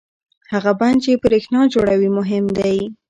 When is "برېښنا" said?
1.23-1.61